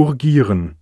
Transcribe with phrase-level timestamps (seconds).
[0.00, 0.79] urgieren.